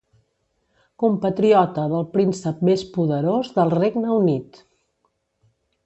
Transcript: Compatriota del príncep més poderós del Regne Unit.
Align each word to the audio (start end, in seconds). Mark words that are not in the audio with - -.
Compatriota 1.03 1.85
del 1.93 2.09
príncep 2.15 2.65
més 2.71 2.87
poderós 2.97 3.55
del 3.59 3.75
Regne 3.79 4.15
Unit. 4.21 4.63